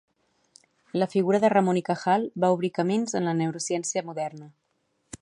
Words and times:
La 0.93 1.05
figura 1.11 1.39
de 1.39 1.47
Ramon 1.47 1.77
y 1.77 1.83
Cajal 1.83 2.25
va 2.45 2.51
obrir 2.57 2.73
camins 2.81 3.15
en 3.21 3.31
la 3.31 3.39
neurociència 3.45 4.07
moderna. 4.13 4.53